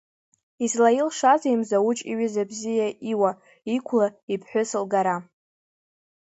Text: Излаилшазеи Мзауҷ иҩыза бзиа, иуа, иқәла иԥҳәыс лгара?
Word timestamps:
Излаилшазеи 0.63 1.59
Мзауҷ 1.61 1.99
иҩыза 2.11 2.43
бзиа, 2.49 2.87
иуа, 3.11 3.31
иқәла 3.75 4.07
иԥҳәыс 4.33 4.71
лгара? 4.83 5.17